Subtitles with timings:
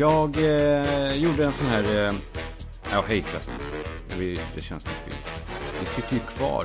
[0.00, 2.08] Jag eh, gjorde en sån här...
[2.08, 2.14] Eh,
[2.92, 3.54] ja, hej förresten.
[4.18, 5.16] Vi, det känns som fint.
[5.74, 6.64] vi, vi sitter ju kvar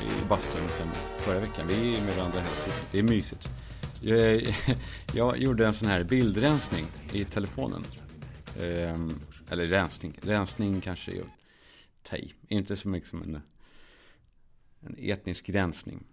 [0.00, 1.66] i bastun sen förra veckan.
[1.66, 2.78] Vi är med varandra hela tiden.
[2.92, 3.50] Det är mysigt.
[4.00, 4.54] Jag, eh,
[5.14, 7.84] jag gjorde en sån här bildrensning i telefonen.
[8.60, 8.98] Eh,
[9.50, 10.18] eller rensning.
[10.22, 11.24] Rensning kanske är
[12.02, 12.16] ta
[12.48, 13.42] Inte så mycket som en,
[14.80, 16.04] en etnisk rensning.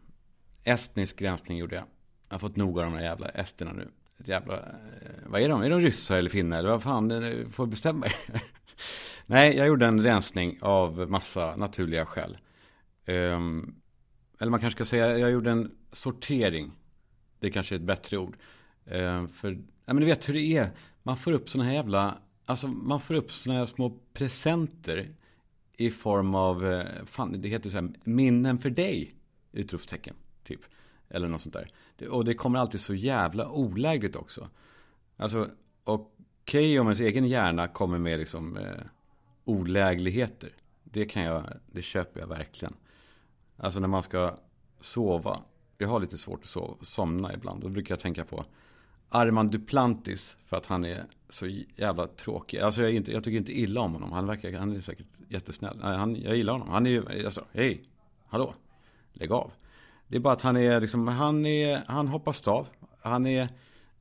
[0.63, 1.85] Estnisk rensning gjorde jag.
[2.27, 3.87] Jag har fått nog av de här jävla esterna nu.
[4.19, 4.63] Ett jävla, eh,
[5.25, 5.61] vad är de?
[5.61, 6.59] Är de ryssar eller finnar?
[6.59, 8.15] Eller vad fan, får bestämma er.
[9.25, 12.37] Nej, jag gjorde en rensning av massa naturliga skäl.
[13.07, 13.75] Um,
[14.39, 16.71] eller man kanske ska säga, jag gjorde en sortering.
[17.39, 18.37] Det kanske är ett bättre ord.
[18.85, 19.51] Ehm, för,
[19.85, 20.69] ja men du vet hur det är.
[21.03, 25.07] Man får upp sådana här jävla, alltså man får upp sådana här små presenter.
[25.77, 29.13] I form av, eh, fan det heter så här, minnen för dig.
[29.51, 30.61] Utropstecken, typ.
[31.09, 31.55] Eller något sånt
[31.97, 32.09] där.
[32.09, 34.49] Och det kommer alltid så jävla olägligt också.
[35.17, 35.47] Alltså,
[35.83, 36.05] okej
[36.45, 38.83] okay, om ens egen hjärna kommer med liksom eh,
[39.45, 40.49] olägligheter.
[40.83, 42.73] Det kan jag, det köper jag verkligen.
[43.57, 44.35] Alltså när man ska
[44.79, 45.39] sova.
[45.77, 47.61] Jag har lite svårt att sova, somna ibland.
[47.61, 48.45] Då brukar jag tänka på
[49.09, 50.37] Armand Duplantis.
[50.45, 52.59] För att han är så jävla tråkig.
[52.59, 54.11] Alltså jag, inte, jag tycker inte illa om honom.
[54.11, 55.79] Han verkar, han är säkert jättesnäll.
[55.81, 56.69] Han, jag gillar honom.
[56.69, 57.83] Han är ju, alltså, hej,
[58.27, 58.53] hallå,
[59.13, 59.51] lägg av.
[60.09, 62.67] Det är bara att han är liksom, han är, han hoppar stav.
[63.01, 63.49] Han är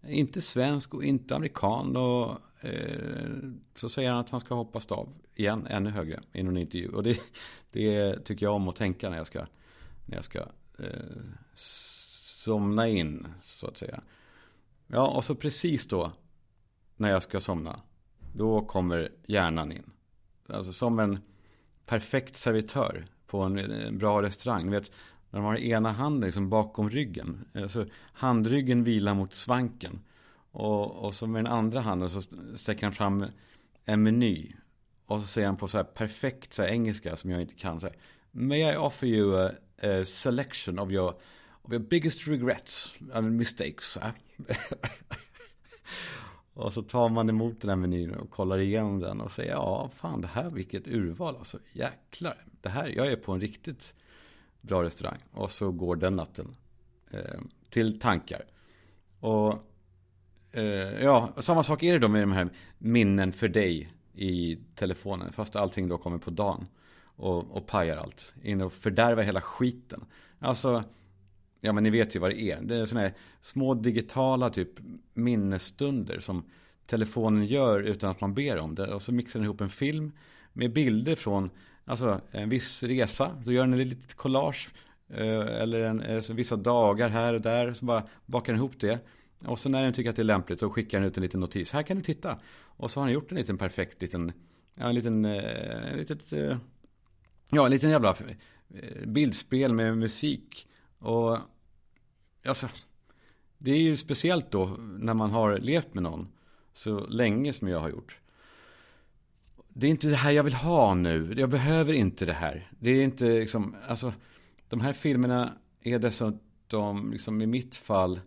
[0.07, 1.97] inte svensk och inte amerikan.
[1.97, 2.31] Och
[2.65, 3.29] eh,
[3.77, 6.89] så säger han att han ska hoppa stav igen, ännu högre i någon intervju.
[6.89, 7.21] Och det,
[7.73, 9.47] det tycker jag om att tänka när jag ska,
[10.07, 10.39] när jag ska
[10.79, 11.23] eh,
[11.55, 14.01] somna in, så att säga.
[14.87, 16.13] Ja, och så precis då,
[16.97, 17.81] när jag ska somna,
[18.35, 19.91] då kommer hjärnan in.
[20.49, 21.19] Alltså som en
[21.87, 24.65] perfekt servitör på en bra restaurang.
[24.65, 24.91] Ni vet,
[25.31, 27.45] när de har ena handen liksom bakom ryggen.
[27.55, 30.01] Eh, så handryggen vilar mot svanken.
[30.51, 32.23] Och, och så med den andra handen så
[32.57, 33.25] sträcker han fram
[33.85, 34.53] en meny.
[35.07, 37.81] Och så säger han på så här perfekt så här engelska som jag inte kan.
[37.81, 37.97] Så här,
[38.31, 39.51] May I offer you a,
[39.83, 41.15] a selection of your,
[41.63, 43.99] of your biggest regrets and mistakes.
[46.55, 49.91] och så tar man emot den här menyn och kollar igenom den och säger ja,
[49.95, 51.59] fan det här vilket urval alltså.
[51.73, 53.95] Jäklar, det här, jag är på en riktigt
[54.61, 55.19] bra restaurang.
[55.33, 56.55] Och så går den natten
[57.11, 58.45] eh, till tankar.
[59.21, 59.55] Och
[60.53, 65.33] eh, ja, samma sak är det då med de här minnen för dig i telefonen.
[65.33, 66.67] Fast allting då kommer på dagen.
[67.05, 68.35] Och, och pajar allt.
[68.43, 70.05] In och fördärvar hela skiten.
[70.39, 70.85] Alltså,
[71.61, 72.61] ja men ni vet ju vad det är.
[72.61, 74.71] Det är sådana här små digitala typ
[75.15, 76.45] minnesstunder som
[76.87, 78.95] telefonen gör utan att man ber om det.
[78.95, 80.13] Och så mixar den ihop en film
[80.53, 81.51] med bilder från
[81.89, 84.69] Alltså en viss resa, då gör den ett litet collage.
[85.09, 89.07] Eh, eller en, eh, vissa dagar här och där, så bara bakar den ihop det.
[89.47, 91.41] Och så när den tycker att det är lämpligt så skickar den ut en liten
[91.41, 91.73] notis.
[91.73, 92.39] Här kan du titta.
[92.55, 94.33] Och så har den gjort en liten perfekt liten,
[94.75, 96.33] ja, en liten, eh, en litet,
[97.51, 98.17] ja, en liten jävla
[99.07, 100.69] bildspel med musik.
[100.99, 101.39] Och
[102.45, 102.69] alltså,
[103.59, 106.29] det är ju speciellt då när man har levt med någon
[106.73, 108.19] så länge som jag har gjort
[109.79, 111.35] det är inte det här jag vill ha nu.
[111.37, 112.71] Jag behöver inte det här.
[112.79, 114.13] Det är inte liksom, alltså,
[114.69, 115.53] de här filmerna
[115.83, 118.21] är dessutom, liksom i mitt fall,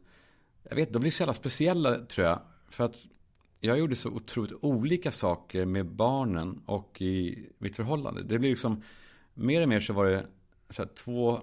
[0.69, 2.41] jag vet, de blir så jävla speciella tror jag.
[2.69, 2.95] För att
[3.59, 8.23] jag gjorde så otroligt olika saker med barnen och i mitt förhållande.
[8.23, 8.83] Det blir liksom,
[9.33, 10.25] mer och mer så var det
[10.69, 11.41] så här, två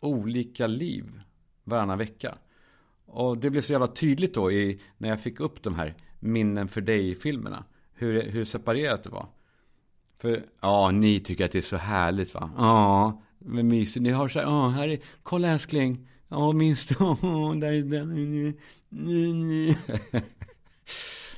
[0.00, 1.20] olika liv
[1.64, 2.38] varannan vecka.
[3.06, 6.68] Och det blev så jävla tydligt då i, när jag fick upp de här minnen
[6.68, 9.28] för dig-filmerna hur, hur separerat det var.
[10.16, 12.50] För, ja, ni tycker att det är så härligt va?
[12.56, 14.02] Ja, men mysigt.
[14.02, 16.08] Ni har så här, ja, här är, kolla älskling.
[16.28, 16.94] Ja, minns du?
[17.04, 18.08] Oh, där är den.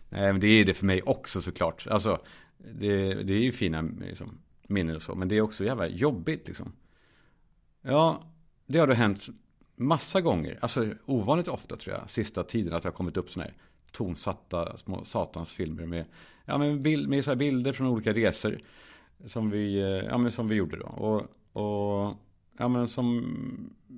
[0.08, 1.86] Nej, men det är det för mig också såklart.
[1.86, 2.20] Alltså,
[2.58, 4.38] det, det är ju fina liksom,
[4.68, 5.14] minnen och så.
[5.14, 6.72] Men det är också jävla jobbigt liksom.
[7.82, 8.32] Ja,
[8.66, 9.26] det har då hänt
[9.76, 10.58] massa gånger.
[10.60, 12.10] Alltså ovanligt ofta tror jag.
[12.10, 13.56] Sista tiden att det har kommit upp sådana här
[13.96, 16.04] tonsatta små satansfilmer med,
[16.44, 18.58] ja, med, bild, med så bilder från olika resor.
[19.26, 20.86] Som vi, eh, ja, men som vi gjorde då.
[20.86, 21.22] Och,
[21.62, 22.14] och
[22.58, 23.36] ja, men som,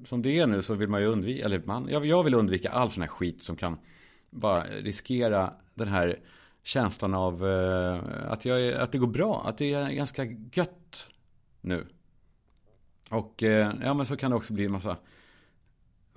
[0.05, 2.71] som det är nu så vill man ju undvika, eller man, jag, jag vill undvika
[2.71, 3.79] all sån här skit som kan
[4.31, 6.21] bara riskera den här
[6.62, 8.00] känslan av eh,
[8.33, 9.43] att, jag, att det går bra.
[9.47, 11.06] Att det är ganska gött
[11.61, 11.87] nu.
[13.11, 14.97] Och eh, ja, men så kan det också bli en massa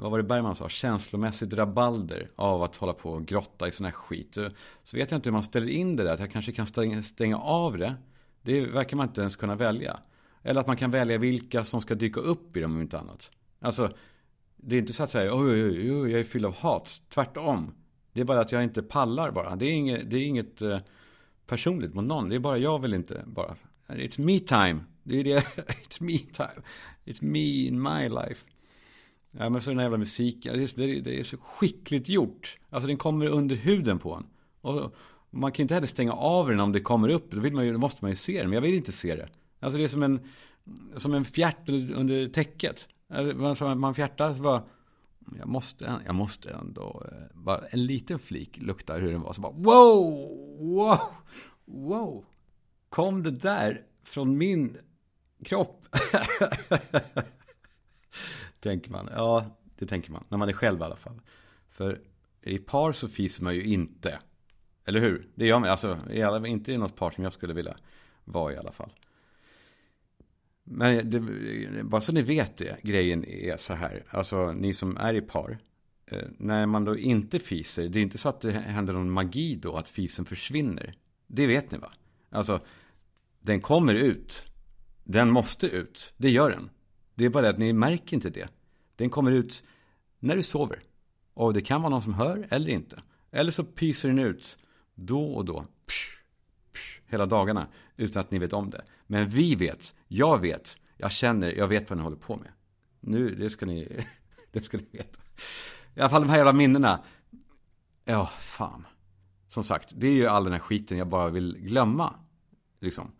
[0.01, 3.85] vad var det Bergman sa, känslomässigt rabalder av att hålla på och grotta i sån
[3.85, 4.37] här skit.
[4.83, 6.67] Så vet jag inte hur man ställer in det där, att jag kanske kan
[7.03, 7.95] stänga, av det.
[8.41, 9.99] Det verkar man inte ens kunna välja.
[10.43, 13.31] Eller att man kan välja vilka som ska dyka upp i dem om inte annat.
[13.59, 13.91] Alltså,
[14.57, 17.01] det är inte så att säga, oj, oj, oj, jag är fylld av hat.
[17.09, 17.73] Tvärtom.
[18.13, 19.55] Det är bara att jag inte pallar bara.
[19.55, 20.79] Det är inget, det är inget eh,
[21.47, 22.29] personligt mot någon.
[22.29, 23.55] Det är bara jag vill inte bara.
[23.87, 24.83] It's me time.
[25.03, 25.39] Det är det.
[25.67, 26.63] It's me time.
[27.05, 28.45] It's me in my life.
[29.31, 30.53] Ja, men så den här jävla musiken.
[30.53, 32.57] Det är, det är så skickligt gjort.
[32.69, 34.25] Alltså den kommer under huden på en.
[34.61, 34.95] Och
[35.29, 37.31] man kan inte heller stänga av den om det kommer upp.
[37.31, 39.15] Då, vill man ju, då måste man ju se den, Men jag vill inte se
[39.15, 39.29] det.
[39.59, 40.19] Alltså det är som en,
[40.97, 42.87] som en fjärt under täcket.
[43.09, 44.63] Alltså, man fjärtar så bara
[45.37, 49.33] jag måste, jag måste ändå, eh, bara en liten flik luktar hur den var.
[49.33, 50.15] Så bara wow,
[50.59, 50.99] wow,
[51.65, 52.25] wow.
[52.89, 54.77] Kom det där från min
[55.43, 55.87] kropp?
[58.61, 59.09] tänker man.
[59.11, 60.23] Ja, det tänker man.
[60.29, 61.21] När man är själv i alla fall.
[61.69, 62.01] För
[62.41, 64.19] i par så fiser man ju inte.
[64.85, 65.27] Eller hur?
[65.35, 65.69] Det gör man.
[65.69, 65.99] Alltså,
[66.45, 67.75] inte i något par som jag skulle vilja
[68.23, 68.91] vara i alla fall.
[70.63, 71.19] Men det,
[71.83, 74.03] bara så ni vet det, grejen är så här.
[74.09, 75.57] Alltså ni som är i par.
[76.05, 79.55] Eh, när man då inte fiser, det är inte så att det händer någon magi
[79.55, 80.93] då, att fisen försvinner.
[81.27, 81.91] Det vet ni va?
[82.29, 82.59] Alltså,
[83.39, 84.45] den kommer ut.
[85.03, 86.13] Den måste ut.
[86.17, 86.69] Det gör den.
[87.21, 88.47] Det är bara det att ni märker inte det.
[88.95, 89.63] Den kommer ut
[90.19, 90.79] när du sover.
[91.33, 93.01] Och det kan vara någon som hör eller inte.
[93.31, 94.57] Eller så pyser den ut
[94.95, 95.65] då och då.
[95.85, 96.17] Psh,
[96.73, 97.67] psh, hela dagarna.
[97.97, 98.83] Utan att ni vet om det.
[99.07, 99.95] Men vi vet.
[100.07, 100.77] Jag vet.
[100.97, 101.51] Jag känner.
[101.51, 102.51] Jag vet vad ni håller på med.
[102.99, 104.05] Nu, det ska ni,
[104.51, 105.21] det ska ni veta.
[105.95, 107.03] I alla fall de här jävla minnena.
[108.05, 108.87] Ja, fan.
[109.49, 112.15] Som sagt, det är ju all den här skiten jag bara vill glömma.
[112.79, 113.11] Liksom.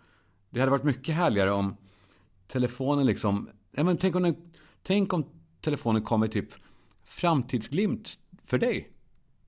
[0.49, 1.75] Det hade varit mycket härligare om
[2.47, 3.49] telefonen liksom...
[3.71, 4.51] Ja, men tänk, om den,
[4.83, 5.25] tänk om
[5.61, 6.49] telefonen kommer typ
[7.03, 8.91] framtidsglimt för dig.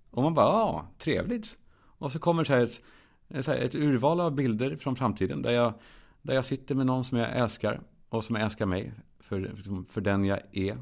[0.09, 1.57] Och man bara, ja, trevligt.
[1.75, 5.41] Och så kommer så här ett, så här ett urval av bilder från framtiden.
[5.41, 5.73] Där jag,
[6.21, 7.81] där jag sitter med någon som jag älskar.
[8.09, 8.93] Och som älskar mig.
[9.19, 10.77] För, liksom, för den jag är.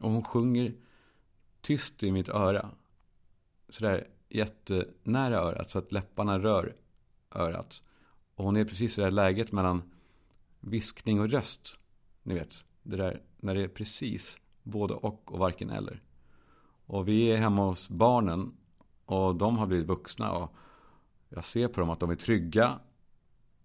[0.00, 0.74] Och hon sjunger
[1.60, 2.70] tyst i mitt öra.
[3.68, 5.70] Sådär jättenära örat.
[5.70, 6.76] Så att läpparna rör
[7.30, 7.82] örat.
[8.34, 9.82] Och hon är precis i det här läget mellan
[10.60, 11.78] viskning och röst.
[12.26, 16.02] Ni vet, det där när det är precis både och och varken eller.
[16.86, 18.56] Och vi är hemma hos barnen
[19.04, 20.54] och de har blivit vuxna och
[21.28, 22.80] jag ser på dem att de är trygga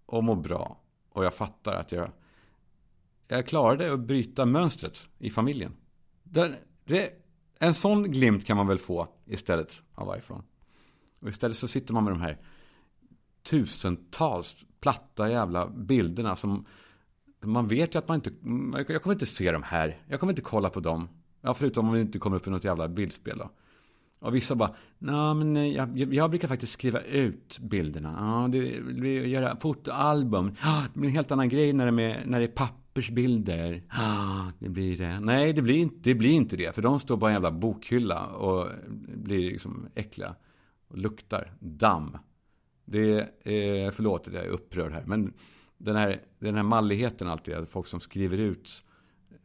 [0.05, 0.77] och mår bra.
[1.09, 2.11] Och jag fattar att jag,
[3.27, 5.73] jag klarade att bryta mönstret i familjen.
[6.23, 7.13] Det, det,
[7.59, 10.43] en sån glimt kan man väl få istället av iPhone.
[11.19, 12.37] Och istället så sitter man med de här
[13.43, 16.65] tusentals platta jävla bilderna som
[17.43, 18.31] man vet ju att man inte,
[18.93, 21.09] jag kommer inte se de här, jag kommer inte kolla på dem.
[21.41, 23.49] Ja, förutom om det inte kommer upp i något jävla bildspel då.
[24.21, 28.15] Och vissa bara, nej men eh, jag, jag, brukar faktiskt skriva ut bilderna.
[28.19, 30.55] Ja, det blir göra fotoalbum.
[30.63, 33.83] Ja, det blir en helt annan grej när det är, med, när det är pappersbilder.
[33.91, 35.19] Ja, det blir det.
[35.19, 36.75] Nej, det blir, inte, det blir inte det.
[36.75, 38.67] För de står bara i en jävla bokhylla och
[39.15, 40.35] blir liksom äckliga.
[40.87, 42.17] Och luktar damm.
[42.85, 45.03] Det är, eh, förlåt att jag är upprörd här.
[45.05, 45.33] Men
[45.83, 47.69] den här, den här malligheten alltid.
[47.69, 48.83] Folk som skriver ut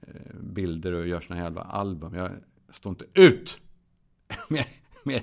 [0.01, 2.15] eh, bilder och gör sina här jävla album.
[2.15, 2.31] Jag
[2.69, 3.61] står inte ut
[4.49, 4.65] med,
[5.05, 5.23] mer.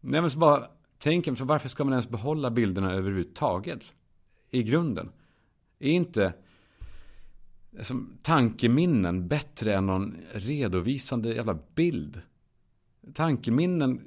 [0.00, 0.66] Nej men så bara,
[0.98, 3.94] tänk så varför ska man ens behålla bilderna överhuvudtaget?
[4.50, 5.10] I grunden.
[5.78, 6.34] Är inte
[7.80, 12.20] som tankeminnen bättre än någon redovisande jävla bild?
[13.14, 14.00] Tankeminnen,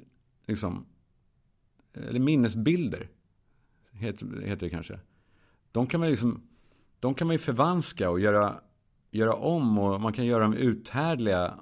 [0.46, 0.86] liksom,
[1.94, 3.08] eller minnesbilder,
[3.92, 5.00] heter, heter det kanske.
[5.72, 6.42] De kan man liksom,
[7.00, 8.60] de kan man ju förvanska och göra,
[9.10, 11.58] göra om och man kan göra dem uthärdliga.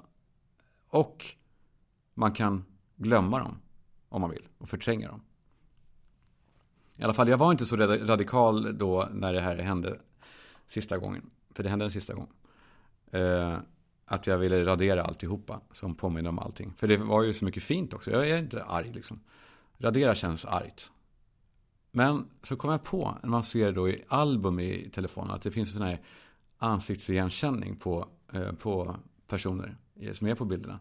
[0.89, 1.25] Och
[2.13, 3.57] man kan glömma dem
[4.09, 5.21] om man vill och förtränga dem.
[6.95, 9.99] I alla fall, jag var inte så radikal då när det här hände
[10.67, 11.29] sista gången.
[11.51, 12.27] För det hände en sista gång.
[13.11, 13.57] Eh,
[14.05, 16.73] att jag ville radera alltihopa som påminner om allting.
[16.77, 18.11] För det var ju så mycket fint också.
[18.11, 19.19] Jag är inte arg liksom.
[19.77, 20.91] Radera känns argt.
[21.97, 25.51] Men så kom jag på, när man ser då i album i telefonen, att det
[25.51, 25.99] finns en sån här
[26.57, 28.95] ansiktsigenkänning på, eh, på
[29.27, 29.77] personer
[30.13, 30.79] som är på bilderna.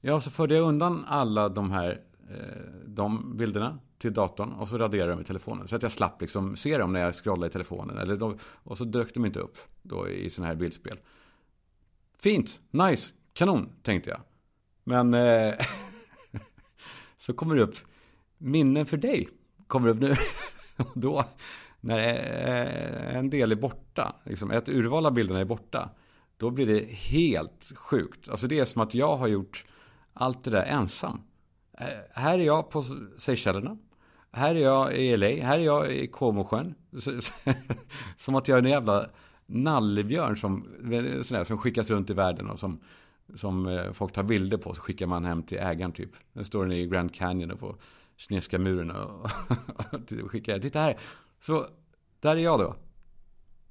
[0.00, 4.78] Ja, så förde jag undan alla de här eh, de bilderna till datorn och så
[4.78, 5.68] raderade jag dem i telefonen.
[5.68, 7.98] Så att jag slapp liksom se dem när jag scrollade i telefonen.
[7.98, 10.98] Eller de, och så dök de inte upp då i sådana här bildspel.
[12.18, 14.20] Fint, nice, kanon, tänkte jag.
[14.84, 15.54] Men eh,
[17.16, 17.76] så kommer det upp
[18.38, 19.28] minnen för dig.
[19.72, 20.16] Kommer upp nu.
[20.76, 21.24] och då,
[21.80, 21.98] när
[23.14, 25.90] en del är borta, liksom ett urval av bilderna är borta.
[26.36, 28.28] Då blir det helt sjukt.
[28.28, 29.64] Alltså det är som att jag har gjort
[30.12, 31.20] allt det där ensam.
[31.78, 32.84] Eh, här är jag på
[33.18, 33.78] Seychellerna.
[34.32, 35.26] Här är jag i LA.
[35.26, 36.74] Här är jag i Comosjön.
[38.16, 39.06] Som att jag är en jävla
[39.46, 40.66] nallebjörn som,
[41.24, 42.80] sån som skickas runt i världen och som
[43.34, 44.74] som eh, folk tar bilder på.
[44.74, 46.10] Så skickar man hem till ägaren typ.
[46.32, 47.76] Nu står den i Grand Canyon och får
[48.16, 49.30] kinesiska muren och,
[50.30, 50.60] skickade.
[50.60, 50.98] Titta här.
[51.40, 51.66] Så
[52.20, 52.76] där är jag då.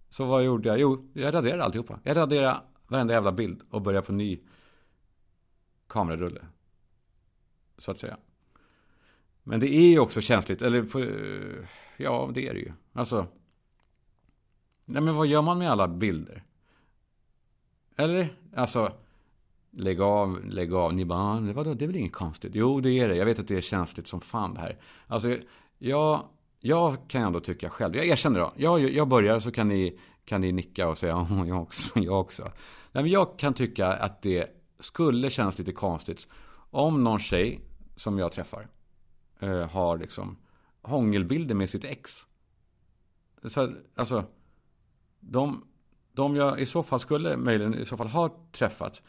[0.10, 0.80] Så vad gjorde jag?
[0.80, 2.00] Jo, jag raderade alltihopa.
[2.04, 4.40] Jag raderade varenda jävla bild och började på ny
[5.88, 6.42] kamerarulle.
[7.78, 8.18] Så att säga.
[9.44, 10.62] Men det är ju också känsligt.
[10.62, 10.86] Eller,
[11.98, 12.72] ja, det är det ju.
[12.94, 13.28] Alltså.
[14.86, 16.44] Nej, men vad gör man med alla bilder?
[17.96, 18.38] Eller?
[18.56, 18.94] Alltså.
[19.74, 20.94] Lägg av, lägg av.
[20.94, 22.52] Ni bara, ah, vadå, det är väl inget konstigt?
[22.56, 23.16] Jo, det är det.
[23.16, 24.78] Jag vet att det är känsligt som fan det här.
[25.08, 25.38] Alltså,
[25.78, 26.26] jag,
[26.60, 27.96] jag kan ändå tycka själv.
[27.96, 28.54] Jag erkänner då.
[28.56, 32.20] Jag, jag börjar så kan ni, kan ni nicka och säga, oh, jag också, jag
[32.20, 32.44] också.
[32.92, 34.48] Nej, men jag kan tycka att det
[34.80, 36.28] skulle kännas lite konstigt
[36.72, 37.62] om någon tjej
[37.96, 38.68] som jag träffar
[39.40, 40.38] eh, har liksom
[40.82, 42.12] hångelbilder med sitt ex.
[43.44, 44.24] Så, alltså,
[45.20, 45.68] de,
[46.14, 49.04] de jag i så fall skulle möjligen i så fall ha träffat,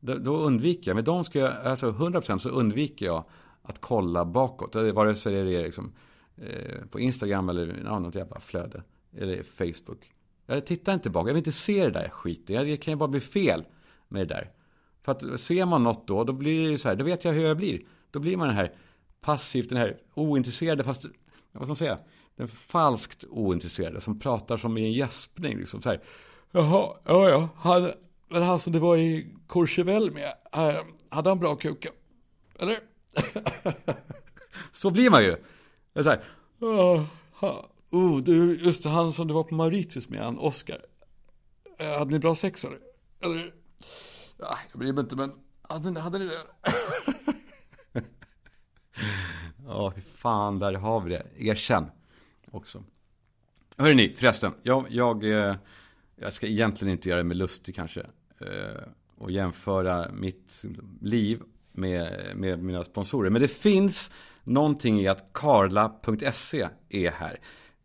[0.00, 3.24] då, undviker jag, med dem ska jag, alltså 100% så undviker jag
[3.62, 4.74] att kolla bakåt.
[4.74, 5.92] Vare sig det är liksom,
[6.36, 8.82] eh, på Instagram eller ja, något jävla flöde.
[9.16, 10.12] Eller Facebook.
[10.46, 12.66] Jag tittar inte bakåt, jag vill inte se det där skiten.
[12.66, 13.64] Det kan ju bara bli fel
[14.08, 14.50] med det där.
[15.02, 17.32] För att ser man något då, då blir det ju så här, då vet jag
[17.32, 17.80] hur jag blir.
[18.10, 18.72] Då blir man den här
[19.20, 21.04] passivt, den här ointresserade, fast
[21.52, 21.98] vad ska man säga,
[22.36, 25.58] den falskt ointresserade som pratar som i en gäspning.
[25.58, 26.02] Liksom så här,
[26.52, 27.92] Jaha, ja, ja, han,
[28.28, 31.88] men han som det var i Courchevel med, äh, hade han bra kuka?
[32.58, 32.78] Eller?
[34.72, 35.36] så blir man ju.
[35.94, 36.24] Så här,
[36.60, 37.04] oh,
[37.90, 40.84] oh, du, just han som du var på Mauritius med, han Oscar.
[41.78, 42.78] Äh, hade ni bra sex eller?
[43.20, 43.54] Eller?
[44.38, 45.32] Ja, jag bryr mig inte, men
[45.62, 46.72] hade, hade ni det?
[49.66, 51.26] Ja, fy fan, där har vi det.
[51.38, 51.90] Erkänn
[52.50, 52.84] också.
[53.76, 54.52] Hörrni, förresten.
[54.62, 55.56] Jag, jag, eh,
[56.20, 58.00] jag ska egentligen inte göra mig lustig kanske.
[58.40, 58.82] Eh,
[59.16, 60.64] och jämföra mitt
[61.00, 61.40] liv
[61.72, 63.30] med, med mina sponsorer.
[63.30, 64.10] Men det finns
[64.44, 67.40] någonting i att Karla.se är här.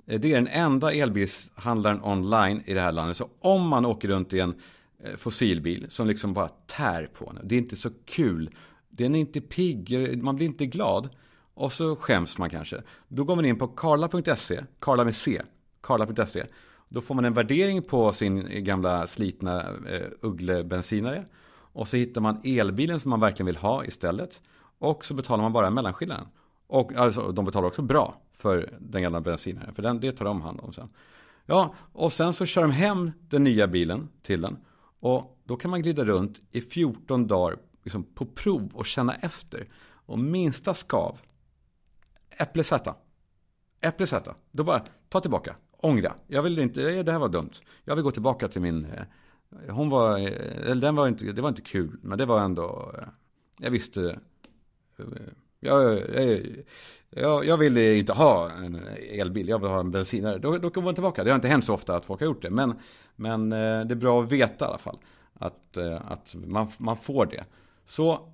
[0.07, 3.17] Eh, det är den enda elbilshandlaren online i det här landet.
[3.17, 4.55] Så om man åker runt i en
[5.03, 7.47] eh, fossilbil som liksom bara tär på en.
[7.47, 8.49] Det är inte så kul.
[8.89, 11.09] Den är inte pigg, man blir inte glad.
[11.55, 12.81] Och så skäms man kanske.
[13.07, 15.41] Då går man in på karla.se, karla med C,
[15.81, 16.43] karla.se.
[16.89, 21.25] Då får man en värdering på sin gamla slitna eh, ugglebensinare.
[21.55, 24.41] Och så hittar man elbilen som man verkligen vill ha istället.
[24.79, 26.27] Och så betalar man bara mellanskillnaden.
[26.67, 29.75] Och alltså, de betalar också bra för den gamla bensinaren.
[29.75, 30.89] För den, det tar de hand om sen.
[31.45, 34.57] Ja, och sen så kör de hem den nya bilen till den.
[34.99, 39.67] Och då kan man glida runt i 14 dagar liksom, på prov och känna efter.
[40.05, 41.19] Och minsta skav
[42.39, 42.95] Äpplesätta.
[43.81, 44.35] Äpplesätta.
[44.51, 45.55] Då bara, ta tillbaka.
[45.83, 46.15] Ångra.
[46.27, 47.51] Jag vill inte, det här var dumt.
[47.83, 51.41] Jag vill gå tillbaka till min, eh, hon var, eh, eller den var inte, det
[51.41, 51.97] var inte kul.
[52.01, 53.07] Men det var ändå, eh,
[53.59, 54.19] jag visste,
[55.59, 56.01] jag,
[57.09, 58.79] jag, jag ville inte ha en
[59.11, 60.37] elbil, jag vill ha en bensinare.
[60.37, 61.23] Då, då kommer man tillbaka.
[61.23, 62.49] Det har inte hänt så ofta att folk har gjort det.
[62.49, 62.73] Men,
[63.15, 63.57] men det
[63.91, 64.97] är bra att veta i alla fall.
[65.33, 67.43] Att, att man, man får det.
[67.85, 68.29] Så,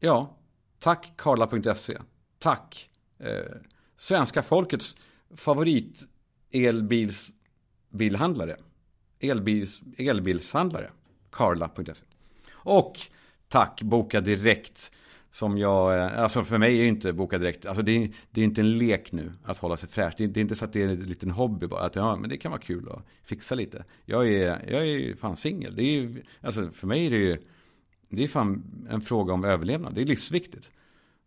[0.00, 0.36] ja.
[0.78, 1.98] Tack Karla.se.
[2.38, 3.56] Tack eh,
[3.96, 4.96] svenska folkets
[5.36, 6.08] favorit
[6.52, 8.56] elbilsbilhandlare.
[9.20, 10.90] Elbils, elbilshandlare.
[11.30, 12.04] Karla.se.
[12.50, 12.98] Och
[13.48, 14.90] tack Boka Direkt.
[15.32, 18.40] Som jag, eh, alltså för mig är ju inte Boka Direkt, alltså det är, det
[18.40, 20.14] är inte en lek nu att hålla sig fräsch.
[20.18, 21.80] Det är, det är, inte så att det är en liten hobby bara.
[21.80, 23.84] Att ja, men det kan vara kul att fixa lite.
[24.04, 25.76] Jag är, jag är fan singel.
[25.76, 27.38] Det är alltså för mig är det ju,
[28.08, 29.94] det är fan en fråga om överlevnad.
[29.94, 30.70] Det är livsviktigt.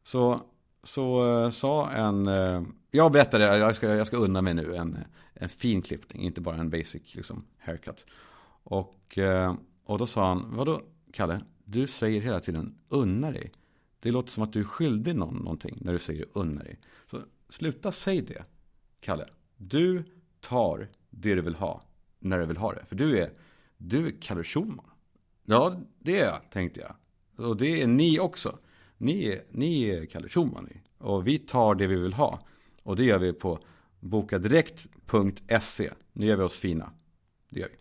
[0.03, 0.42] Så
[0.84, 4.98] så eh, sa en, eh, jag berättade, jag ska, jag ska unna mig nu en,
[5.34, 8.06] en fin klippning, inte bara en basic liksom, haircut.
[8.63, 10.82] Och, eh, och då sa han, vadå
[11.13, 13.52] Kalle, du säger hela tiden unna dig.
[14.00, 16.80] Det låter som att du är skyldig någon någonting när du säger unna dig.
[17.12, 18.44] Så sluta säg det,
[19.00, 19.25] Kalle.
[19.58, 20.04] Du
[20.40, 21.84] tar det du vill ha
[22.20, 22.86] när du vill ha det.
[22.86, 23.32] För du är,
[23.78, 24.90] du är Kalle Schulman.
[25.46, 26.96] Ja, det är jag, tänkte jag.
[27.48, 28.58] Och det är ni också.
[29.03, 32.39] Ni, ni är Kalle Schumann och vi tar det vi vill ha.
[32.83, 33.60] Och det gör vi på
[34.00, 35.89] bokadirekt.se.
[36.13, 36.91] Nu gör vi oss fina.
[37.50, 37.75] Det gör vi.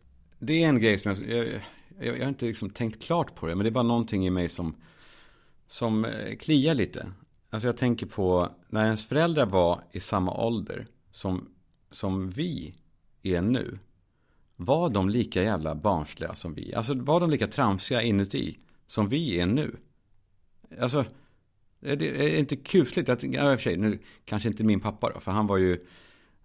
[0.46, 1.46] Det är en grej som jag, jag,
[2.00, 3.54] jag, jag har inte liksom tänkt klart på det.
[3.54, 4.76] Men det är bara någonting i mig som,
[5.66, 7.12] som eh, kliar lite.
[7.50, 11.48] Alltså jag tänker på när ens föräldrar var i samma ålder som,
[11.90, 12.74] som vi
[13.22, 13.78] är nu.
[14.56, 16.74] Var de lika jävla barnsliga som vi?
[16.74, 19.76] Alltså var de lika tramsiga inuti som vi är nu?
[20.80, 21.04] Alltså,
[21.80, 25.10] det är inte kusligt att, ja, i och för sig, nu kanske inte min pappa
[25.14, 25.78] då, för han var ju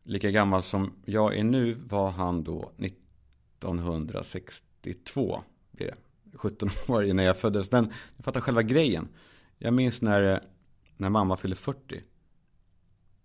[0.04, 5.96] lika gammal som jag är nu, var han då 1962, blir det.
[6.34, 7.72] 17 år innan jag föddes.
[7.72, 9.08] Men jag fattar själva grejen.
[9.58, 10.42] Jag minns när,
[10.98, 12.02] när mamma fyllde 40.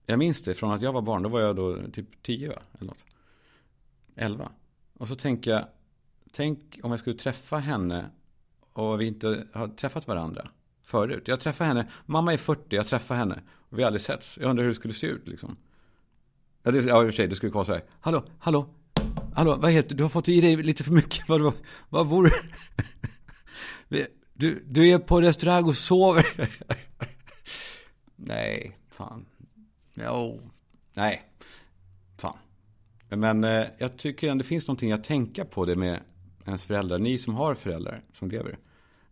[0.07, 1.23] Jag minns det från att jag var barn.
[1.23, 2.63] Då var jag då typ 10 va?
[2.75, 3.05] Eller något.
[4.17, 4.53] 11.
[4.95, 5.65] Och så tänker jag.
[6.33, 8.11] Tänk om jag skulle träffa henne.
[8.73, 10.51] Och vi inte har träffat varandra
[10.93, 11.29] förut.
[11.29, 11.87] Jag träffade henne.
[12.07, 12.77] Mamma är 40.
[12.77, 13.43] Jag träffade henne.
[13.71, 14.39] Och vi har aldrig setts.
[14.41, 15.57] Jag undrar hur det skulle se ut liksom.
[16.63, 17.29] Ja, det, ja i och för sig.
[17.29, 17.83] Det skulle komma så här.
[18.01, 18.69] Hallå, hallå.
[19.35, 20.03] Hallå, vad heter du?
[20.03, 21.29] har fått i dig lite för mycket.
[21.29, 21.53] Vad,
[21.89, 22.31] vad vore
[24.35, 26.27] du, du är på restaurang och sover.
[28.17, 29.27] Nej, fan.
[29.95, 30.51] Jo.
[30.95, 31.23] Nej.
[32.19, 32.37] Fan.
[33.09, 36.01] Men eh, jag tycker ändå det finns någonting att tänka på det med
[36.47, 36.99] ens föräldrar.
[36.99, 38.59] Ni som har föräldrar som lever.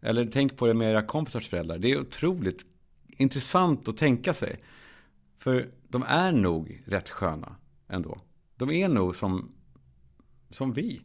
[0.01, 1.79] Eller tänk på det med era kompisars föräldrar.
[1.79, 2.67] Det är otroligt
[3.09, 4.57] intressant att tänka sig.
[5.39, 7.57] För de är nog rätt sköna
[7.89, 8.21] ändå.
[8.57, 9.53] De är nog som,
[10.51, 11.01] som vi.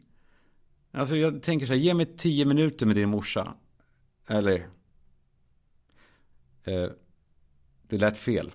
[0.92, 3.54] Alltså jag tänker så här, ge mig tio minuter med din morsa.
[4.28, 4.68] Eller,
[6.64, 6.90] eh,
[7.88, 8.52] det lät fel.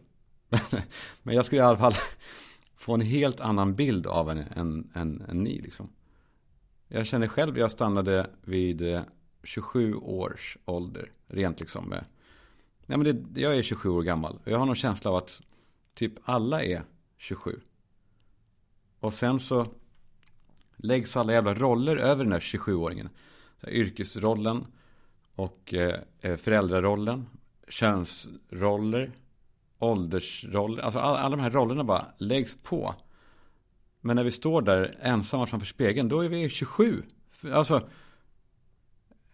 [1.22, 1.94] Men jag skulle i alla fall
[2.76, 5.60] få en helt annan bild av henne än, än, än ni.
[5.60, 5.92] Liksom.
[6.88, 9.02] Jag känner själv, jag stannade vid eh,
[9.42, 11.12] 27 års ålder.
[11.26, 12.04] Rent liksom med.
[12.86, 14.38] Nej, men det, jag är 27 år gammal.
[14.44, 15.40] Jag har någon känsla av att
[15.94, 16.82] typ alla är
[17.16, 17.60] 27.
[19.00, 19.66] Och sen så
[20.76, 23.08] läggs alla jävla roller över den här 27-åringen.
[23.66, 24.66] Yrkesrollen
[25.34, 27.26] och eh, eh, föräldrarollen,
[27.68, 29.12] könsroller,
[29.78, 30.82] åldersroller.
[30.82, 32.94] Alltså alla, alla de här rollerna bara läggs på.
[34.00, 37.02] Men när vi står där ensamma framför spegeln, då är vi 27.
[37.52, 37.88] Alltså,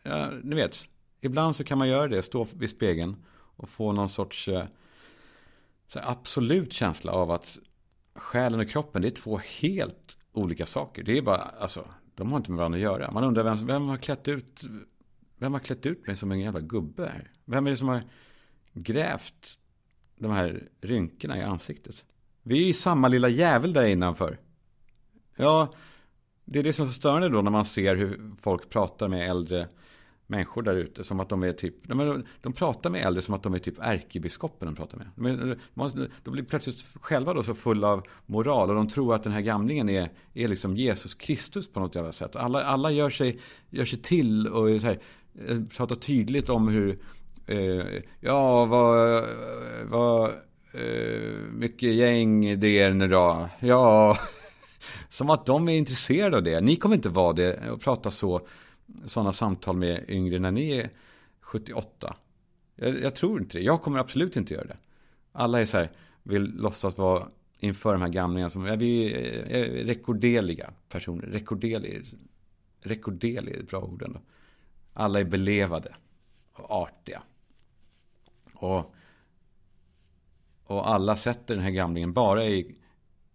[0.08, 0.88] ja, ni vet,
[1.20, 4.64] ibland så kan man göra det, stå vid spegeln och få någon sorts eh,
[5.94, 7.58] absolut känsla av att
[8.14, 11.02] själen och kroppen, det är två helt olika saker.
[11.02, 13.10] Det är bara, alltså, de har inte med varandra att göra.
[13.10, 14.62] Man undrar vem, vem har klätt ut,
[15.38, 17.30] vem har klätt ut mig som en jävla gubbe här?
[17.44, 18.02] Vem är det som har
[18.72, 19.58] grävt
[20.16, 22.04] de här rynkorna i ansiktet?
[22.42, 24.38] Vi är ju samma lilla jävel där innanför.
[25.36, 25.72] Ja,
[26.44, 29.30] det är det som är så störande då när man ser hur folk pratar med
[29.30, 29.68] äldre
[30.26, 33.42] människor där ute som att de är typ, de, de pratar med äldre som att
[33.42, 35.06] de är typ ärkebiskopen de pratar med.
[35.16, 39.22] De, de, de blir plötsligt själva då så fulla av moral och de tror att
[39.22, 42.36] den här gamlingen är, är liksom Jesus Kristus på något jävla sätt.
[42.36, 44.98] Alla, alla gör, sig, gör sig till och så här,
[45.48, 46.98] eh, pratar tydligt om hur,
[47.46, 49.24] eh, ja vad,
[49.84, 50.30] vad
[50.74, 53.48] eh, mycket gäng det är nu då.
[53.60, 54.18] Ja,
[55.08, 56.60] som att de är intresserade av det.
[56.60, 58.46] Ni kommer inte vara det och prata så
[59.04, 60.90] sådana samtal med yngre när ni är
[61.40, 62.16] 78.
[62.76, 63.64] Jag, jag, tror inte det.
[63.64, 64.76] Jag kommer absolut inte göra det.
[65.32, 65.90] Alla är så här,
[66.22, 71.26] vill låtsas vara inför de här gamlingarna som, ja, vi är rekorderliga personer.
[71.26, 72.04] Rekorderlig,
[72.80, 74.20] rekorderlig är ett bra ord ändå.
[74.92, 75.94] Alla är belevade
[76.52, 77.22] och artiga.
[78.54, 78.94] Och,
[80.64, 82.74] och alla sätter den här gamlingen bara i,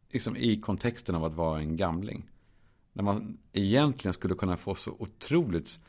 [0.10, 2.31] liksom i kontexten av att vara en gamling.
[2.94, 5.80] När man egentligen skulle kunna få så otroligt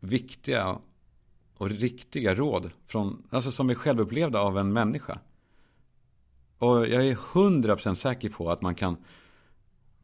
[0.00, 0.78] viktiga
[1.54, 2.70] och riktiga råd.
[2.86, 5.18] Från, alltså som är självupplevda av en människa.
[6.58, 8.96] Och jag är hundra procent säker på att man kan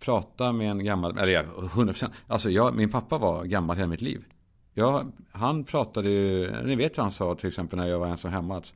[0.01, 4.01] prata med en gammal, eller hundra procent, alltså jag, min pappa var gammal hela mitt
[4.01, 4.25] liv.
[4.75, 8.33] Jag, han pratade ju, ni vet vad han sa till exempel när jag var ensam
[8.33, 8.57] hemma.
[8.57, 8.75] Att,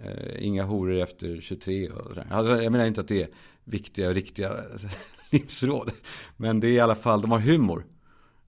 [0.00, 2.26] Eh, inga horor efter 23 och sådär.
[2.30, 3.28] Alltså, jag menar inte att det är
[3.64, 4.64] viktiga och riktiga
[5.30, 5.90] livsråd.
[6.36, 7.86] Men det är i alla fall, de har humor.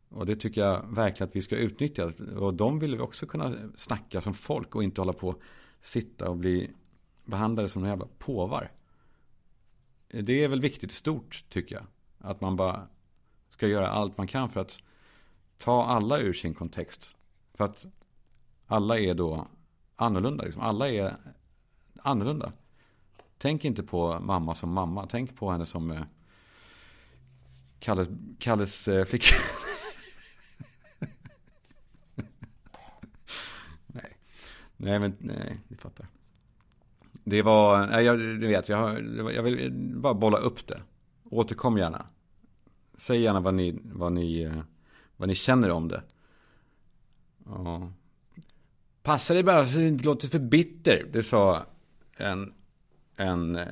[0.09, 2.13] Och det tycker jag verkligen att vi ska utnyttja.
[2.37, 5.35] Och de vill vi också kunna snacka som folk och inte hålla på
[5.81, 6.71] sitta och bli
[7.25, 8.73] behandlade som några jävla påvar.
[10.09, 11.85] Det är väl viktigt i stort tycker jag.
[12.19, 12.89] Att man bara
[13.49, 14.83] ska göra allt man kan för att
[15.59, 17.17] ta alla ur sin kontext.
[17.55, 17.87] För att
[18.67, 19.47] alla är då
[19.97, 20.45] annorlunda.
[20.45, 20.63] Liksom.
[20.63, 21.17] Alla är
[22.03, 22.53] annorlunda.
[23.39, 25.07] Tänk inte på mamma som mamma.
[25.07, 26.03] Tänk på henne som eh,
[27.79, 28.09] Kalles,
[28.39, 29.37] Kalles eh, flicka.
[33.87, 34.17] nej.
[34.77, 36.07] nej, men nej, ni fattar.
[37.25, 39.01] Det var, nej, jag, du vet, jag,
[39.35, 40.83] jag vill bara bolla upp det.
[41.31, 42.07] Återkom gärna.
[42.97, 44.63] Säg gärna vad ni, vad ni, eh,
[45.17, 46.03] vad ni känner om det.
[47.45, 47.93] Ja.
[49.03, 51.07] Passa dig bara så du inte låter för bitter.
[51.13, 51.67] Det sa
[52.19, 52.53] en,
[53.17, 53.67] en eh,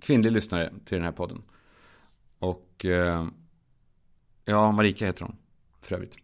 [0.00, 1.42] kvinnlig lyssnare till den här podden.
[2.38, 3.26] Och eh,
[4.44, 5.36] ja, Marika heter hon
[5.80, 6.16] för övrigt.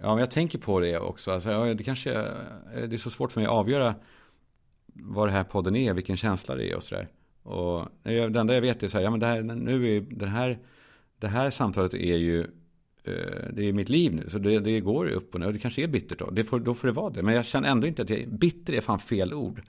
[0.00, 1.32] Ja, men jag tänker på det också.
[1.32, 3.94] Alltså, ja, det kanske eh, det är så svårt för mig att avgöra
[4.94, 7.08] vad det här podden är, vilken känsla det är och sådär.
[7.42, 10.26] Och det enda jag vet är så här, ja men det här, nu är, det
[10.26, 10.58] här,
[11.18, 12.40] det här samtalet är ju
[13.04, 14.28] eh, det är mitt liv nu.
[14.28, 15.46] Så det, det går upp och ner.
[15.46, 16.30] Och det kanske är bittert då.
[16.30, 17.22] Det får, då får det vara det.
[17.22, 19.62] Men jag känner ändå inte att jag, bitter är fan fel ord.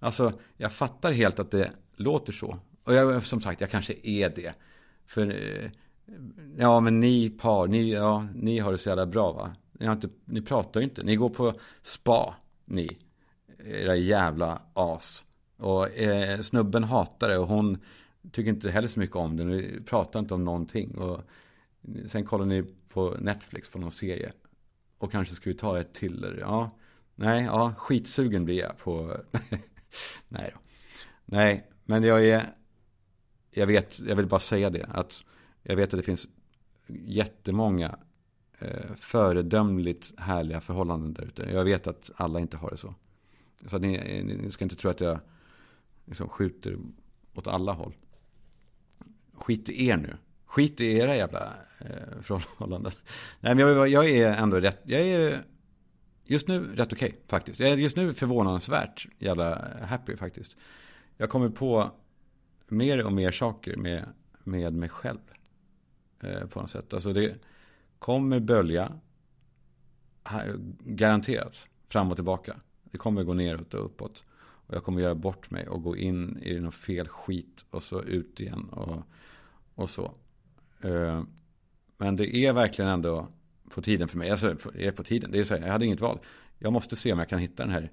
[0.00, 2.58] Alltså, jag fattar helt att det låter så.
[2.84, 4.54] Och jag, som sagt, jag kanske är det.
[5.06, 5.70] För, eh,
[6.56, 9.52] ja men ni par, ni, ja, ni har det så jävla bra va?
[9.72, 12.34] Ni, har inte, ni pratar ju inte, ni går på spa,
[12.64, 12.98] ni.
[13.64, 15.24] Era jävla as.
[15.56, 17.78] Och eh, snubben hatar det och hon
[18.32, 19.44] tycker inte heller så mycket om det.
[19.44, 20.98] Ni pratar inte om någonting.
[20.98, 21.20] Och
[22.06, 24.32] sen kollar ni på Netflix på någon serie.
[24.98, 26.36] Och kanske ska vi ta ett till.
[26.40, 26.70] Ja,
[27.14, 29.16] nej, ja, skitsugen blir jag på.
[30.28, 30.60] nej då.
[31.24, 32.46] Nej, men jag är.
[33.50, 34.84] Jag vet, jag vill bara säga det.
[34.84, 35.24] Att
[35.62, 36.28] jag vet att det finns
[36.86, 37.98] jättemånga
[38.60, 41.42] eh, föredömligt härliga förhållanden där ute.
[41.52, 42.94] Jag vet att alla inte har det så.
[43.66, 45.20] Så att ni, ni ska inte tro att jag
[46.04, 46.78] liksom skjuter
[47.34, 47.94] åt alla håll.
[49.34, 50.16] Skit i er nu.
[50.44, 52.92] Skit i era jävla eh, förhållanden.
[53.40, 54.80] Nej, men jag, jag, är ändå rätt.
[54.84, 55.42] Jag är
[56.30, 57.60] just nu rätt okej okay, faktiskt.
[57.60, 60.56] Jag är just nu förvånansvärt jävla happy faktiskt.
[61.16, 61.90] Jag kommer på
[62.68, 64.08] mer och mer saker med,
[64.44, 65.18] med mig själv.
[66.20, 66.94] Eh, på något sätt.
[66.94, 67.34] Alltså det
[67.98, 68.92] kommer bölja.
[70.78, 71.68] Garanterat.
[71.88, 72.56] Fram och tillbaka.
[72.82, 74.24] Det kommer gå neråt och uppåt.
[74.38, 78.02] Och jag kommer göra bort mig och gå in i något fel skit och så
[78.02, 79.02] ut igen och,
[79.74, 80.14] och så.
[80.82, 81.22] Eh,
[81.96, 83.28] men det är verkligen ändå
[83.70, 84.30] på tiden för mig.
[84.30, 85.30] Alltså, det är på tiden.
[85.30, 86.18] Det är så här, jag hade inget val.
[86.58, 87.90] Jag måste se om jag kan hitta den här,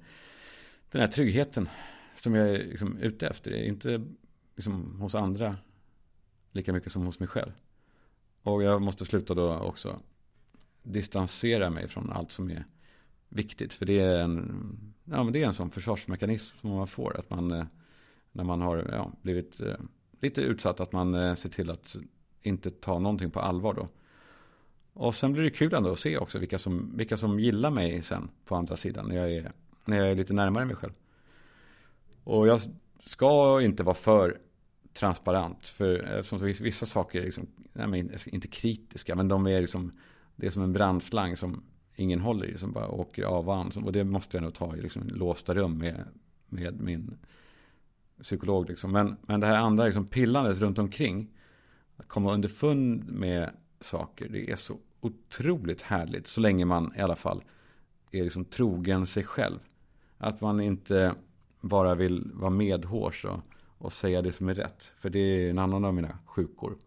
[0.91, 1.69] den här tryggheten
[2.15, 3.51] som jag är liksom ute efter.
[3.51, 4.05] Det är inte
[4.55, 5.57] liksom hos andra
[6.51, 7.51] lika mycket som hos mig själv.
[8.41, 9.99] Och jag måste sluta då också
[10.83, 12.65] distansera mig från allt som är
[13.29, 13.73] viktigt.
[13.73, 17.19] För det är en, ja, men det är en sån försvarsmekanism som man får.
[17.19, 17.65] Att man, eh,
[18.31, 19.75] när man har ja, blivit eh,
[20.21, 21.95] lite utsatt, att man eh, ser till att
[22.41, 23.87] inte ta någonting på allvar då.
[24.99, 28.01] Och sen blir det kul ändå att se också vilka som, vilka som gillar mig
[28.01, 29.07] sen på andra sidan.
[29.07, 29.51] När jag, är,
[29.85, 30.93] när jag är lite närmare mig själv.
[32.23, 32.61] Och jag
[33.05, 34.37] ska inte vara för
[34.93, 35.67] transparent.
[35.67, 39.91] För eh, som vissa saker är liksom, nej, inte kritiska, men de är liksom,
[40.35, 41.63] det är som en brandslang som
[41.95, 44.81] ingen håller i som bara åker av och Och det måste jag nog ta i
[44.81, 46.05] liksom låsta rum med,
[46.47, 47.17] med min
[48.21, 48.69] psykolog.
[48.69, 48.91] Liksom.
[48.91, 51.27] Men, men det här andra liksom pillandet runt omkring.
[51.97, 54.29] Att komma underfund med saker.
[54.29, 56.27] Det är så otroligt härligt.
[56.27, 57.43] Så länge man i alla fall
[58.11, 59.59] är liksom trogen sig själv.
[60.17, 61.15] Att man inte
[61.61, 63.39] bara vill vara medhårs och,
[63.77, 64.93] och säga det som är rätt.
[64.99, 66.77] För det är en annan av mina sjukor.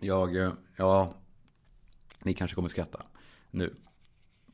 [0.00, 1.14] Jag, eh, ja,
[2.18, 3.02] ni kanske kommer skratta
[3.50, 3.74] nu.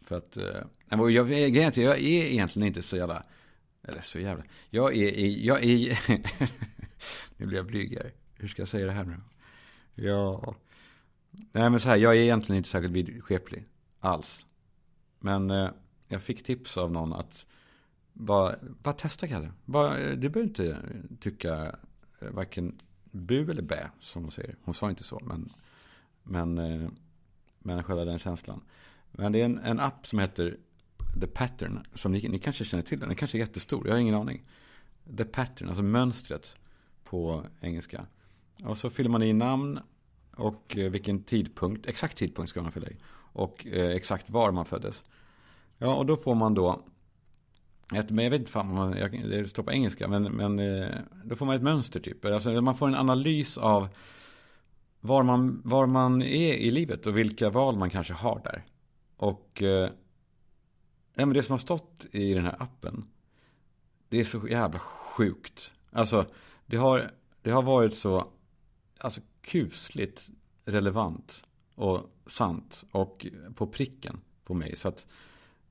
[0.03, 0.45] För att, eh,
[0.89, 3.25] jag, jag, jag, jag är egentligen inte så jävla,
[3.83, 5.99] eller så jävla, jag är, jag är,
[7.37, 8.11] nu blir jag blygare.
[8.35, 9.17] Hur ska jag säga det här nu?
[9.95, 10.55] Ja,
[11.31, 13.65] nej men så här, jag är egentligen inte särskilt vidskeplig
[14.01, 14.47] alls.
[15.19, 15.71] Men eh,
[16.09, 17.47] jag fick tips av någon att
[18.13, 19.53] bara, bara testa Kalle.
[19.65, 20.79] Bara, eh, du behöver inte
[21.21, 21.77] tycka
[22.21, 22.79] eh, varken
[23.11, 24.57] bu eller bä som hon säger.
[24.65, 25.53] Hon sa inte så, men,
[26.23, 26.89] men eh,
[27.65, 28.61] men själva den känslan.
[29.13, 30.57] Men det är en, en app som heter
[31.21, 31.87] The Pattern.
[31.95, 33.09] Som ni, ni kanske känner till den.
[33.09, 33.87] Den kanske är jättestor.
[33.87, 34.43] Jag har ingen aning.
[35.17, 36.57] The Pattern, alltså mönstret
[37.05, 38.07] på engelska.
[38.63, 39.81] Och så fyller man i namn
[40.37, 42.97] och eh, vilken tidpunkt, exakt tidpunkt ska man fylla i.
[43.33, 45.05] Och eh, exakt var man föddes.
[45.79, 46.83] Ja, och då får man då
[47.95, 50.99] ett, men jag vet inte fan man, jag, det står på engelska, men, men eh,
[51.25, 52.25] då får man ett mönster typ.
[52.25, 53.89] Alltså man får en analys av
[55.01, 58.65] var man, var man är i livet och vilka val man kanske har där.
[59.17, 59.91] Och eh,
[61.15, 63.05] ja, men det som har stått i den här appen,
[64.09, 65.73] det är så jävla sjukt.
[65.93, 66.27] Alltså,
[66.67, 67.11] det har,
[67.43, 68.27] det har varit så
[69.05, 70.31] alltså, kusligt
[70.65, 74.77] relevant och sant och på pricken på mig.
[74.77, 75.07] Så att,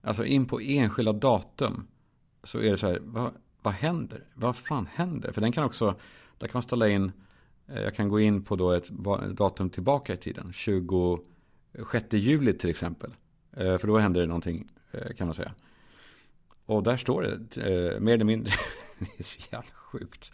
[0.02, 1.88] alltså in på enskilda datum
[2.44, 4.28] så är det så här, vad, vad händer?
[4.34, 5.32] Vad fan händer?
[5.32, 5.96] För den kan också,
[6.38, 7.12] där kan man ställa in
[7.68, 8.90] eh, jag kan gå in på då ett
[9.38, 10.54] datum tillbaka i tiden.
[10.54, 13.14] 26 juli till exempel.
[13.52, 15.54] Eh, för då händer det någonting eh, kan man säga.
[16.66, 18.54] Och där står det mer eller mindre.
[19.00, 20.32] det är så jävla sjukt.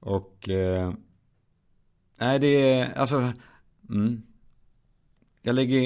[0.00, 0.48] Och
[2.16, 3.32] nej det är alltså.
[3.90, 4.22] Mm,
[5.42, 5.80] jag lägger.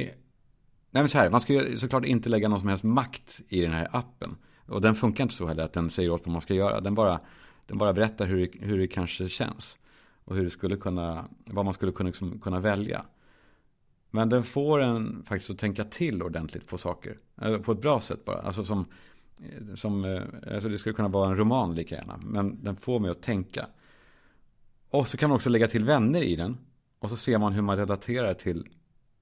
[0.90, 1.30] Nej men så här.
[1.30, 4.36] Man ska ju såklart inte lägga någon som helst makt i den här appen.
[4.66, 6.80] Och den funkar inte så heller att den säger åt vad man ska göra.
[6.80, 7.20] Den bara,
[7.66, 9.78] den bara berättar hur, hur det kanske känns.
[10.24, 13.04] Och hur det skulle kunna, vad man skulle kunna, liksom, kunna välja.
[14.10, 17.16] Men den får en faktiskt att tänka till ordentligt på saker.
[17.62, 18.38] På ett bra sätt bara.
[18.38, 18.86] Alltså som,
[19.74, 20.22] som eh,
[20.54, 22.20] alltså det skulle kunna vara en roman lika gärna.
[22.22, 23.66] Men den får mig att tänka.
[24.90, 26.58] Och så kan man också lägga till vänner i den.
[26.98, 28.66] Och så ser man hur man relaterar till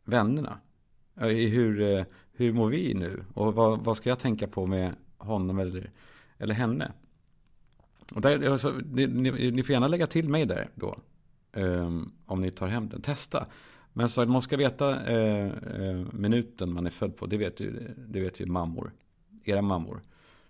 [0.05, 0.59] vännerna.
[1.20, 3.24] Eh, hur, eh, hur mår vi nu?
[3.35, 5.90] Och vad, vad ska jag tänka på med honom eller,
[6.38, 6.92] eller henne?
[8.14, 10.96] Och där, alltså, ni, ni, ni får gärna lägga till mig där då.
[11.52, 13.02] Um, om ni tar hem den.
[13.02, 13.46] Testa.
[13.92, 15.52] Men så man ska veta uh,
[16.12, 17.26] minuten man är född på.
[17.26, 18.92] Det vet ju, det vet ju mammor.
[19.44, 20.00] Era mammor.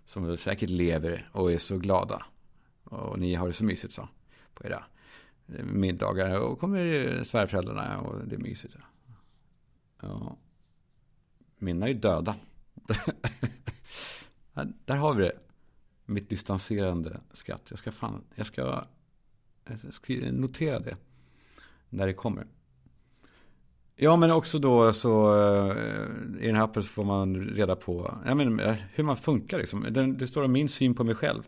[0.05, 2.25] Som säkert lever och är så glada.
[2.83, 4.09] Och ni har det så mysigt så.
[4.53, 4.83] På era
[5.63, 6.39] middagar.
[6.39, 8.75] Och kommer svärföräldrarna och det är mysigt.
[10.01, 10.37] Ja.
[11.57, 12.35] Mina är döda.
[14.85, 15.37] Där har vi det.
[16.05, 17.67] Mitt distanserande skratt.
[17.69, 18.83] Jag ska fan, jag ska,
[19.65, 20.95] jag ska notera det.
[21.89, 22.47] När det kommer.
[23.95, 25.75] Ja men också då så eh,
[26.39, 29.57] i den här appen så får man reda på jag menar, eh, hur man funkar
[29.57, 29.87] liksom.
[29.89, 31.43] Det, det står om min syn på mig själv.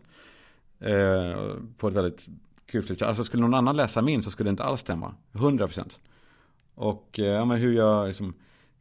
[0.78, 2.28] Eh, på ett väldigt
[2.70, 5.14] kul Alltså skulle någon annan läsa min så skulle det inte alls stämma.
[5.32, 5.98] 100%.
[6.74, 8.34] Och eh, ja, men hur jag liksom,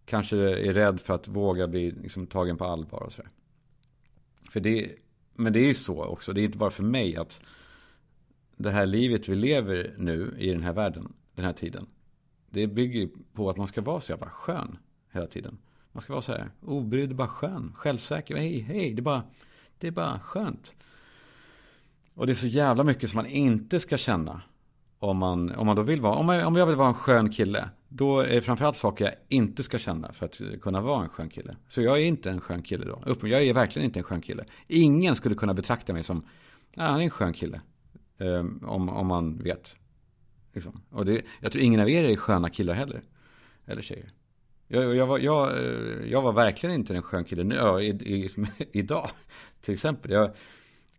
[0.05, 3.31] kanske är rädd för att våga bli liksom, tagen på allvar och sådär.
[4.49, 4.91] För det,
[5.33, 7.41] men det är ju så också, det är inte bara för mig att
[8.57, 11.87] det här livet vi lever nu i den här världen, den här tiden.
[12.49, 14.77] Det bygger på att man ska vara så jävla skön
[15.11, 15.57] hela tiden.
[15.91, 18.35] Man ska vara så här obrydd, bara skön, självsäker.
[18.35, 19.23] Hej, hej, det är bara,
[19.77, 20.73] det är bara skönt.
[22.19, 24.41] Och det är så jävla mycket som man inte ska känna.
[24.99, 27.29] Om man, om man då vill vara, om jag, om jag vill vara en skön
[27.29, 27.69] kille.
[27.89, 31.29] Då är det framförallt saker jag inte ska känna för att kunna vara en skön
[31.29, 31.55] kille.
[31.67, 33.15] Så jag är inte en skön kille då.
[33.27, 34.45] Jag är verkligen inte en skön kille.
[34.67, 36.25] Ingen skulle kunna betrakta mig som,
[36.73, 37.61] ja, han är en skön kille.
[38.17, 39.75] Um, om, om man vet.
[40.53, 40.81] Liksom.
[40.89, 43.01] Och det, jag tror ingen av er är sköna killar heller.
[43.65, 44.07] Eller tjejer.
[44.67, 48.29] Jag, jag, var, jag, eh, jag var verkligen inte en skön kille nu, i, i,
[48.71, 49.09] idag.
[49.61, 50.11] Till exempel.
[50.11, 50.31] Jag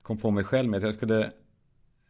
[0.03, 1.31] kom på mig själv med att jag skulle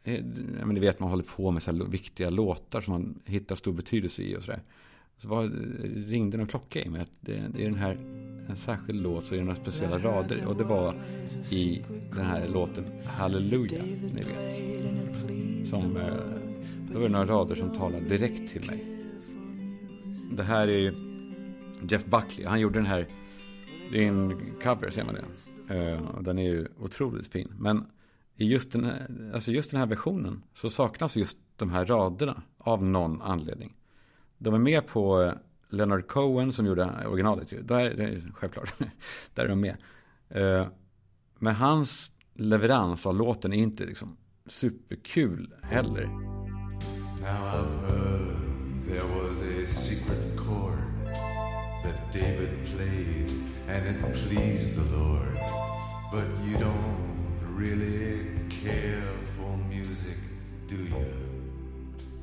[0.05, 0.15] eh,
[0.59, 3.57] ja men ni vet man håller på med så här viktiga låtar som man hittar
[3.57, 4.63] stor betydelse i och sådär.
[5.19, 5.51] Så var,
[6.09, 7.99] ringde någon klocka i mig att det, är den här,
[8.49, 10.45] en särskild låt så är det några speciella rader.
[10.47, 10.95] Och det var
[11.53, 11.83] i
[12.17, 13.83] den här låten Halleluja,
[14.15, 15.69] ni vet.
[15.69, 16.15] Som, eh,
[16.93, 18.85] då var det några rader som talade direkt till mig.
[20.33, 20.95] Det här är ju
[21.89, 23.07] Jeff Buckley, han gjorde den här,
[23.91, 25.75] det är en cover ser man det.
[25.75, 27.53] Eh, och den är ju otroligt fin.
[27.59, 27.87] Men
[28.37, 32.43] i just den, här, alltså just den här versionen så saknas just de här raderna
[32.59, 33.77] av någon anledning.
[34.39, 35.33] De är med på eh,
[35.71, 37.69] Leonard Cohen som gjorde originalet.
[37.69, 38.75] Där, självklart,
[39.35, 39.77] där är de med.
[40.29, 40.67] Eh,
[41.39, 46.07] men hans leverans av låten är inte liksom superkul heller.
[47.21, 51.15] Now I've heard there was a secret chord
[51.85, 52.60] that David
[53.71, 55.39] and it pleased the Lord.
[56.13, 60.17] But you don't really care for music,
[60.69, 61.07] do you?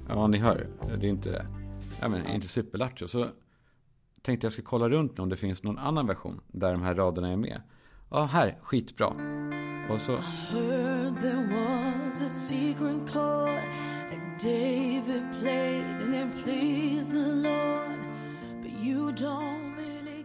[0.09, 0.67] Ja, ni hör.
[0.97, 1.45] Det är inte,
[2.01, 3.07] ja, men, inte superlattjo.
[3.07, 3.27] Så
[4.21, 7.27] tänkte jag ska kolla runt om det finns någon annan version där de här raderna
[7.27, 7.61] är med.
[8.09, 8.57] Ja, här.
[8.61, 9.07] Skitbra.
[9.89, 10.19] Och så...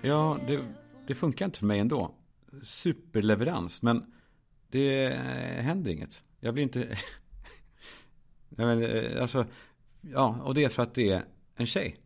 [0.02, 0.60] Ja, det,
[1.12, 2.14] det funkar inte för mig ändå.
[2.62, 4.12] Superleverans, men
[4.68, 5.14] det
[5.58, 6.22] händer inget.
[6.40, 6.78] Jag blir inte...
[8.48, 9.44] jag menar, eh, alltså,
[10.00, 11.24] ja, och det är för att det är
[11.56, 11.96] en tjej.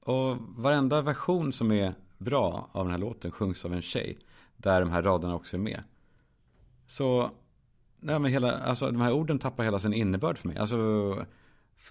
[0.00, 4.18] Och varenda version som är bra av den här låten sjungs av en tjej.
[4.56, 5.84] Där de här raderna också är med.
[6.86, 7.30] Så,
[8.00, 10.56] nej men hela, alltså de här orden tappar hela sin innebörd för mig.
[10.56, 10.76] Alltså,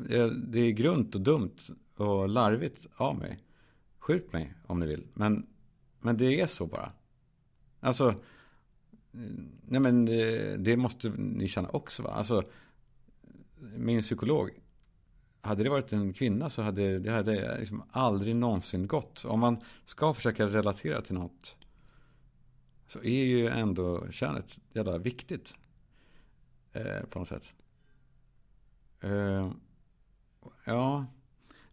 [0.09, 1.57] eh, det är grunt och dumt
[1.95, 3.37] och larvigt av mig.
[3.99, 5.07] Skjut mig om ni vill.
[5.13, 5.47] Men,
[6.01, 6.91] men det är så bara.
[7.79, 8.15] Alltså,
[9.61, 12.09] Nej men det, det, måste ni känna också va?
[12.09, 12.43] Alltså,
[13.75, 14.49] min psykolog,
[15.41, 19.25] hade det varit en kvinna så hade det hade liksom aldrig någonsin gått.
[19.25, 21.55] Om man ska försöka relatera till något
[22.87, 25.55] så är ju ändå könet jävla viktigt.
[26.73, 27.53] Eh, på något sätt.
[28.99, 29.51] Eh,
[30.65, 31.05] ja,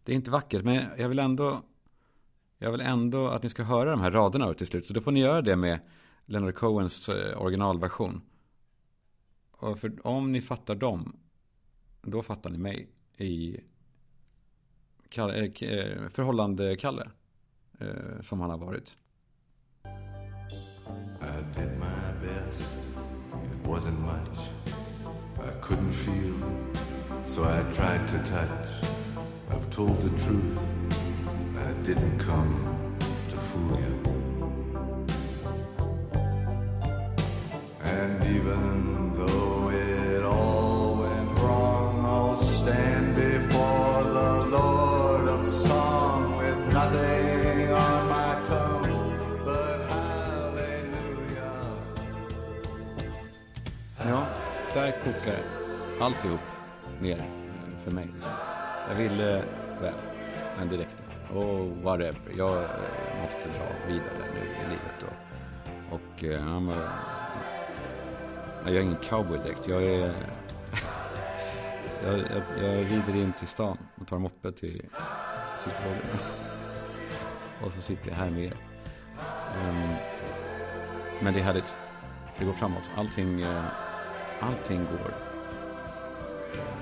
[0.03, 1.61] det är inte vackert men jag vill ändå
[2.61, 4.87] jag vill ändå att ni ska höra de här raderna till slut.
[4.87, 5.79] Så då får ni göra det med
[6.25, 8.21] Leonard Cohens eh, originalversion.
[9.51, 11.19] Och för om ni fattar dem,
[12.01, 13.59] då fattar ni mig i
[15.15, 17.09] eh, eh, förhållande Kalle.
[18.21, 18.97] Som han har varit.
[21.21, 22.77] I did my best.
[23.33, 24.49] It wasn't much.
[25.37, 26.33] I couldn't feel.
[27.25, 28.83] So I tried to touch.
[29.49, 30.78] I've told the truth.
[31.67, 32.53] I didn't come
[33.29, 33.95] to fool you.
[37.83, 46.59] And even though it all went wrong, I'll stand before the Lord of Song with
[46.73, 51.53] nothing on my tongue but hallelujah.
[53.97, 54.25] Ja,
[54.73, 55.39] där kokar
[55.99, 56.39] alltihop
[57.01, 57.23] ner
[57.83, 58.07] för mig.
[58.89, 59.43] Jag ville eh,
[59.81, 59.93] väl,
[60.57, 60.98] men direkt
[61.33, 62.69] Och whatever, jag eh,
[63.23, 65.03] måste dra vidare nu i livet.
[65.03, 66.79] Och, eh, och uh,
[68.65, 69.67] jag är ingen cowboy direkt.
[69.67, 70.13] Jag är...
[72.03, 74.85] jag, jag, jag rider in till stan och tar moppe till
[75.57, 76.01] psykologen.
[77.65, 78.57] Och så sitter jag här med er.
[79.67, 79.95] Um,
[81.19, 81.75] men det är härligt.
[82.37, 82.83] Det går framåt.
[82.97, 83.63] Allting, eh,
[84.39, 85.13] allting går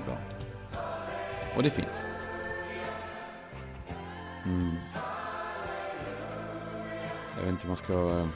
[0.06, 0.16] bra.
[1.56, 2.07] Och det är fint.
[4.44, 4.74] Mm.
[7.36, 7.92] Jag vet inte om man ska...
[7.92, 8.28] Eh,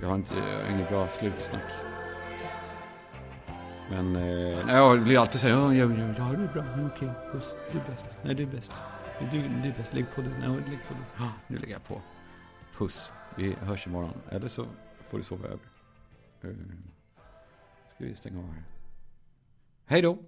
[0.00, 1.62] jag har, inte, jag har inget bra slutsnack.
[3.90, 6.90] Men eh, nej, jag blir alltid så här, ja, ja, ja, ja, det är bra,
[6.94, 8.72] okej, puss, du är bäst, nej, du är bäst,
[9.30, 11.84] du, du är bäst, lägg på du, nej, lägg på du, ah, nu lägger jag
[11.84, 12.00] på,
[12.76, 14.66] puss, vi hörs imorgon, eller så
[15.10, 15.58] får du sova över.
[16.44, 16.56] Uh,
[17.94, 18.62] ska vi stänga av här.
[19.86, 20.18] Hej då!